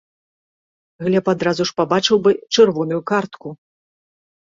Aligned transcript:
Глеб 1.09 1.25
адразу 1.35 1.63
ж 1.71 1.77
пабачыў 1.83 2.17
бы 2.25 2.31
чырвоную 2.53 3.01
картку. 3.15 3.47